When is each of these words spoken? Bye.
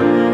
Bye. 0.00 0.33